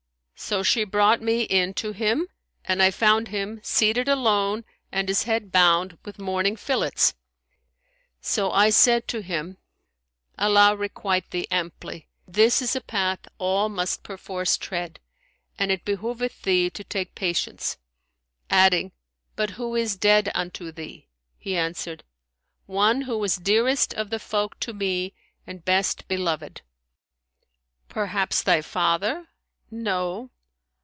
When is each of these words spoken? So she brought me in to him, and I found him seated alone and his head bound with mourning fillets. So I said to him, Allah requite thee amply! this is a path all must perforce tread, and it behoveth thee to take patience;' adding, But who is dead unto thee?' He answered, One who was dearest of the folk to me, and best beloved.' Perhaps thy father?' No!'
So 0.35 0.63
she 0.63 0.85
brought 0.85 1.21
me 1.21 1.43
in 1.43 1.75
to 1.75 1.91
him, 1.91 2.27
and 2.65 2.81
I 2.81 2.89
found 2.89 3.27
him 3.27 3.61
seated 3.63 4.07
alone 4.07 4.65
and 4.91 5.07
his 5.07 5.23
head 5.23 5.51
bound 5.51 5.99
with 6.03 6.17
mourning 6.17 6.55
fillets. 6.55 7.13
So 8.21 8.49
I 8.51 8.71
said 8.71 9.07
to 9.09 9.21
him, 9.21 9.57
Allah 10.39 10.75
requite 10.75 11.29
thee 11.29 11.45
amply! 11.51 12.09
this 12.27 12.59
is 12.59 12.75
a 12.75 12.81
path 12.81 13.19
all 13.37 13.69
must 13.69 14.01
perforce 14.01 14.57
tread, 14.57 14.99
and 15.59 15.71
it 15.71 15.85
behoveth 15.85 16.41
thee 16.41 16.71
to 16.71 16.83
take 16.83 17.13
patience;' 17.13 17.77
adding, 18.49 18.93
But 19.35 19.51
who 19.51 19.75
is 19.75 19.95
dead 19.95 20.31
unto 20.33 20.71
thee?' 20.71 21.07
He 21.37 21.55
answered, 21.55 22.03
One 22.65 23.01
who 23.03 23.19
was 23.19 23.35
dearest 23.35 23.93
of 23.93 24.09
the 24.09 24.19
folk 24.19 24.59
to 24.61 24.73
me, 24.73 25.13
and 25.45 25.63
best 25.63 26.07
beloved.' 26.07 26.63
Perhaps 27.87 28.41
thy 28.41 28.61
father?' 28.63 29.27
No!' 29.73 30.29